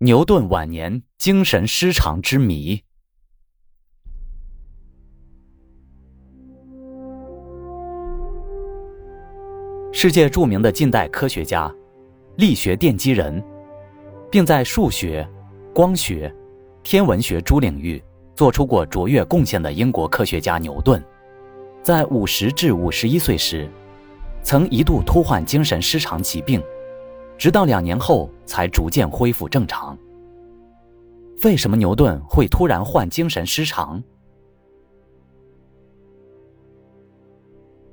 [0.00, 2.80] 牛顿晚年精神失常之谜。
[9.92, 11.68] 世界著名的近代科学家、
[12.36, 13.42] 力学奠基人，
[14.30, 15.28] 并在数学、
[15.74, 16.32] 光学、
[16.84, 18.00] 天文学诸领域
[18.36, 21.04] 做出过卓越贡献的英国科学家牛顿，
[21.82, 23.68] 在五十至五十一岁时，
[24.44, 26.62] 曾一度突患精神失常疾病。
[27.38, 29.96] 直到两年后才逐渐恢复正常。
[31.44, 34.02] 为什么牛顿会突然患精神失常？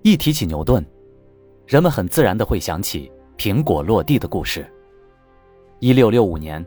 [0.02, 0.84] 一提起牛顿，
[1.68, 4.66] 人们很自然的会想起苹果落地的故事。
[5.80, 6.66] 一六六五年，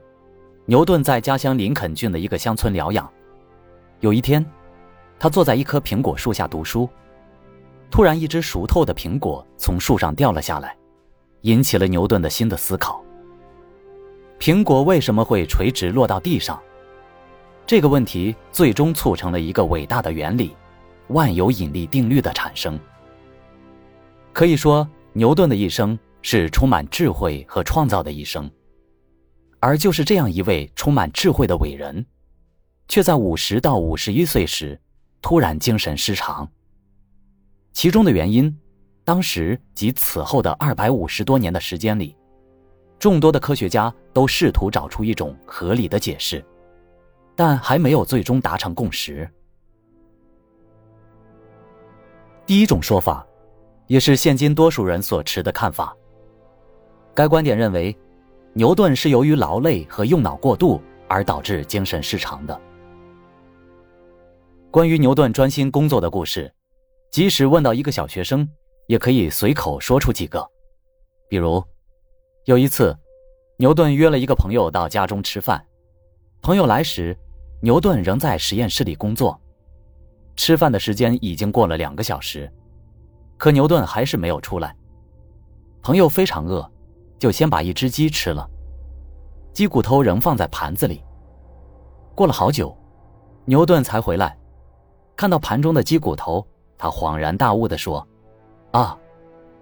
[0.66, 3.10] 牛顿在家乡林肯郡的一个乡村疗养。
[3.98, 4.44] 有一天，
[5.18, 6.88] 他坐在一棵苹果树下读书，
[7.90, 10.76] 突然一只熟透的苹果从树上掉了下来。
[11.42, 13.02] 引起了牛顿的新的思考：
[14.40, 16.60] 苹果为什么会垂直落到地上？
[17.64, 20.56] 这个问题最终促成了一个伟大的原理——
[21.08, 22.78] 万有引力定律的产生。
[24.32, 28.50] 可以说，牛顿的一生是充满智慧和创造的一生。
[29.60, 32.04] 而就是这样一位充满智慧的伟人，
[32.88, 34.80] 却在五十到五十一岁时
[35.20, 36.48] 突然精神失常。
[37.72, 38.56] 其中的原因。
[39.08, 42.14] 当时及此后的二百五十多年的时间里，
[42.98, 46.44] 众多的科学家都试图找出一种合理的解释，
[47.34, 49.26] 但还没有最终达成共识。
[52.44, 53.26] 第一种说法，
[53.86, 55.96] 也是现今多数人所持的看法。
[57.14, 57.96] 该观点认为，
[58.52, 62.60] 牛顿是由于劳累和用脑过度而导致精神失常的。
[64.70, 66.52] 关于牛顿专心工作的故事，
[67.10, 68.46] 即使问到一个小学生。
[68.88, 70.50] 也可以随口说出几个，
[71.28, 71.62] 比如，
[72.46, 72.96] 有一次，
[73.58, 75.62] 牛顿约了一个朋友到家中吃饭，
[76.40, 77.14] 朋友来时，
[77.60, 79.38] 牛顿仍在实验室里工作。
[80.36, 82.50] 吃饭的时间已经过了两个小时，
[83.36, 84.74] 可牛顿还是没有出来。
[85.82, 86.66] 朋友非常饿，
[87.18, 88.48] 就先把一只鸡吃了，
[89.52, 91.04] 鸡骨头仍放在盘子里。
[92.14, 92.74] 过了好久，
[93.44, 94.34] 牛顿才回来，
[95.14, 96.46] 看到盘中的鸡骨头，
[96.78, 98.02] 他恍然大悟地说。
[98.72, 98.98] 啊，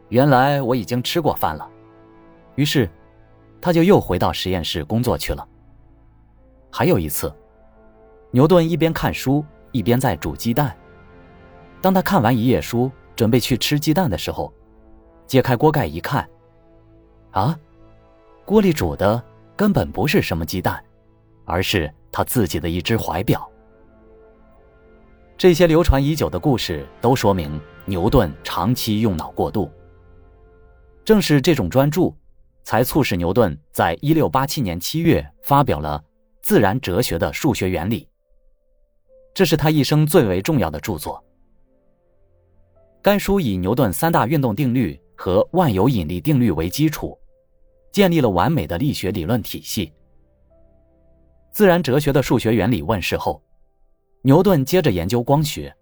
[0.08, 1.68] 原来我已经吃过饭了。
[2.56, 2.90] 于是，
[3.60, 5.46] 他就又回到实验室工作去了。
[6.70, 7.32] 还有一次，
[8.30, 10.76] 牛顿一边看书一边在煮鸡蛋。
[11.80, 14.52] 当他看完一页书，准备去吃鸡蛋的时候，
[15.26, 16.28] 揭开锅盖一看，
[17.30, 17.58] 啊，
[18.44, 19.22] 锅里煮的
[19.54, 20.82] 根本不是什么鸡蛋，
[21.44, 23.48] 而是他自己的一只怀表。
[25.38, 27.60] 这些流传已久的故事都说明。
[27.88, 29.70] 牛顿长期用脑过度，
[31.04, 32.12] 正是这种专注，
[32.64, 36.02] 才促使牛顿在一六八七年七月发表了
[36.42, 38.00] 《自然哲学的数学原理》。
[39.32, 41.22] 这是他一生最为重要的著作。
[43.00, 47.16] 该书以牛顿三大运动定律和万有引力定律为基础，
[47.92, 49.86] 建立了完美的力学理论体系。
[51.52, 53.40] 《自然哲学的数学原理》问世后，
[54.26, 55.72] 牛顿接着研究光学。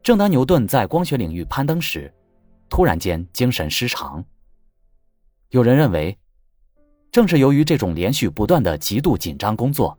[0.00, 2.08] 正当牛顿在光学领域攀登时，
[2.68, 4.24] 突然间精神失常。
[5.48, 6.16] 有人认为，
[7.10, 9.98] 正是由于这种连续不断的极度紧张工作，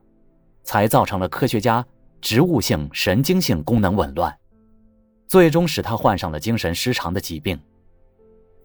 [0.64, 1.86] 才造成了科学家
[2.22, 4.34] 植物性神经性功能紊乱，
[5.28, 7.60] 最终使他患上了精神失常的疾病。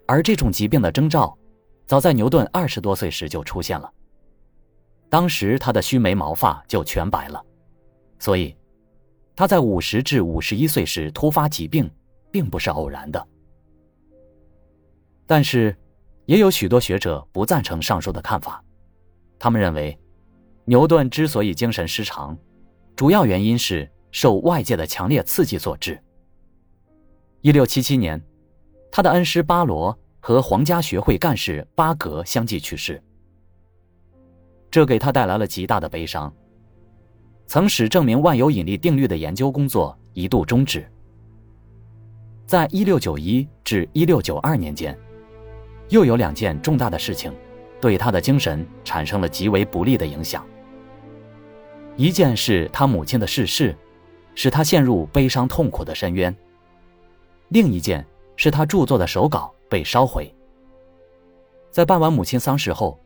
[0.06, 1.36] 而这种疾病的征兆，
[1.84, 3.92] 早在牛顿二十多岁时就出现了。
[5.10, 7.44] 当时他的须眉毛发就全白了，
[8.18, 8.54] 所以。
[9.38, 11.90] 他在五十至五十一岁时突发疾病，
[12.30, 13.28] 并不是偶然的。
[15.26, 15.76] 但是，
[16.24, 18.64] 也有许多学者不赞成上述的看法。
[19.38, 19.98] 他们认为，
[20.64, 22.34] 牛顿之所以精神失常，
[22.96, 26.02] 主要原因是受外界的强烈刺激所致。
[27.42, 28.18] 一六七七年，
[28.90, 33.02] 他的恩师巴罗和皇家学会干事巴格相继去世，
[34.70, 36.34] 这给他带来了极大的悲伤。
[37.46, 40.86] 曾使证明万有引力定律的研究工作一度终止。
[42.44, 44.96] 在一六九一至一六九二年间，
[45.88, 47.32] 又有两件重大的事情，
[47.80, 50.44] 对他的精神产生了极为不利的影响。
[51.96, 53.76] 一件是他母亲的逝世，
[54.34, 56.32] 使他陷入悲伤痛苦的深渊；
[57.48, 58.04] 另一件
[58.36, 60.32] 是他著作的手稿被烧毁。
[61.70, 62.98] 在办完母亲丧事后，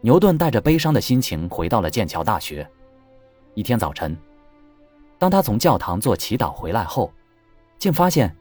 [0.00, 2.68] 牛顿带着悲伤的心情回到了剑桥大学。
[3.54, 4.16] 一天早晨，
[5.18, 7.12] 当他从教堂做祈祷回来后，
[7.78, 8.34] 竟发现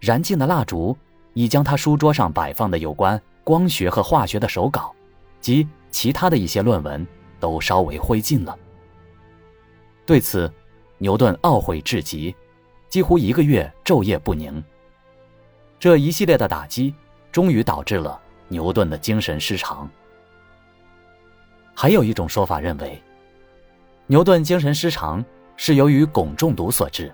[0.00, 0.96] 燃尽的蜡烛
[1.32, 4.94] 已将他书桌上摆放的有关光学和化学的手稿
[5.40, 7.06] 及其他的一些论文
[7.38, 8.58] 都烧为灰烬了。
[10.06, 10.52] 对此，
[10.98, 12.34] 牛顿懊悔至极，
[12.88, 14.62] 几乎一个月昼夜不宁。
[15.78, 16.94] 这一系列的打击，
[17.30, 19.88] 终于导致了牛顿的精神失常。
[21.74, 23.02] 还有一种说法认为，
[24.14, 25.24] 牛顿精神失常
[25.56, 27.12] 是由于汞中毒所致。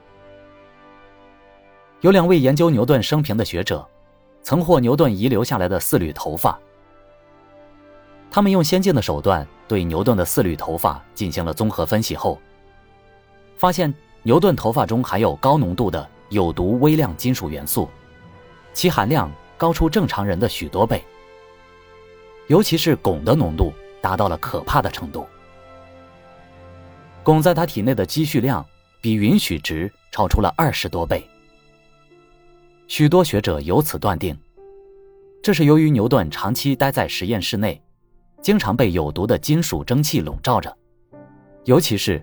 [2.02, 3.88] 有两位研究牛顿生平的学者，
[4.42, 6.60] 曾获牛顿遗留下来的四缕头发。
[8.30, 12.38] 他们用先进的手段对牛顿的四缕头发进行了综合分析后，
[13.56, 17.88] 发现牛顿头发中含有高浓度的有毒微量金属元素，
[18.74, 21.02] 其含量高出正常人的许多倍。
[22.48, 25.26] 尤其是汞的浓度达到了可怕的程度，
[27.30, 28.66] 汞在他体内的积蓄量
[29.00, 31.24] 比允许值超出了二十多倍。
[32.88, 34.36] 许多学者由此断定，
[35.40, 37.80] 这是由于牛顿长期待在实验室内。
[38.42, 40.76] 经常被有毒的金属蒸汽笼罩着，
[41.66, 42.20] 尤其是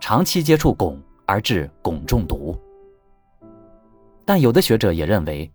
[0.00, 2.58] 长期接触汞而致汞中毒。
[4.24, 5.48] 但有的学者也认为，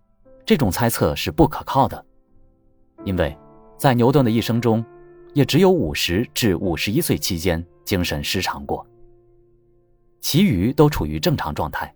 [0.46, 2.02] 这种猜测是不可靠的，
[3.04, 3.36] 因为
[3.76, 4.82] 在牛顿的一生中，
[5.34, 8.86] 也只有五十至五十一岁期间精神失常过，
[10.20, 11.90] 其余都处于正常状态。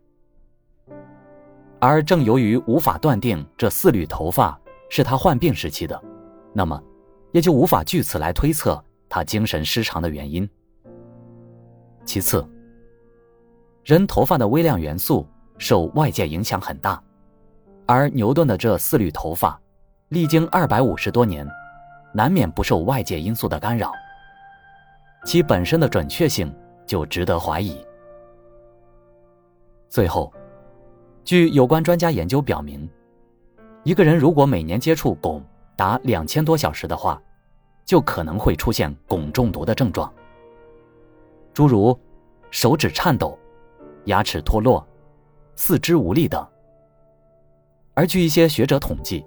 [1.78, 4.58] 而正由于无法断定这四缕头发
[4.88, 6.02] 是他患病时期的，
[6.54, 6.82] 那么。
[7.32, 10.50] 也就无法据此来推测他精神失常的原因。
[12.04, 12.44] 其次，
[13.84, 15.24] 人头发的微量元素
[15.56, 17.00] 受外界影响很大，
[17.86, 19.56] 而牛顿的这四缕头发，
[20.08, 21.48] 历经二百五十多年，
[22.12, 23.92] 难免不受外界因素的干扰，
[25.24, 26.54] 其本身的准确性
[26.86, 27.76] 就值得怀疑。
[29.88, 30.32] 最后，
[31.24, 32.88] 据有关专家研究表明，
[33.82, 35.42] 一个人如果每年接触汞，
[35.76, 37.20] 达两千多小时的话，
[37.84, 40.12] 就可能会出现汞中毒的症状，
[41.52, 41.98] 诸如
[42.50, 43.38] 手指颤抖、
[44.04, 44.86] 牙齿脱落、
[45.56, 46.46] 四肢无力等。
[47.94, 49.24] 而据一些学者统计，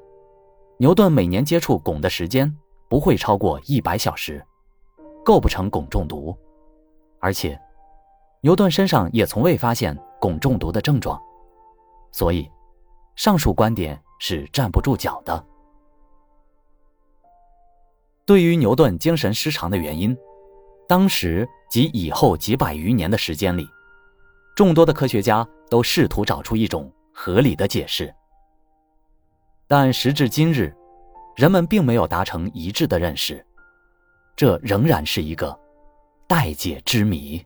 [0.77, 2.51] 牛顿每年接触汞的时间
[2.89, 4.43] 不会超过一百小时，
[5.23, 6.37] 构不成汞中毒。
[7.19, 7.59] 而且，
[8.41, 11.21] 牛顿身上也从未发现汞中毒的症状，
[12.11, 12.49] 所以，
[13.15, 15.45] 上述观点是站不住脚的。
[18.25, 20.15] 对于牛顿精神失常的原因，
[20.87, 23.67] 当时及以后几百余年的时间里，
[24.55, 28.13] 众多的科学家都试图找出一种合理的解释，
[29.67, 30.75] 但时至今日，
[31.35, 33.45] 人们并没有达成一致的认识，
[34.35, 35.57] 这仍然是一个
[36.27, 37.43] 待解之谜。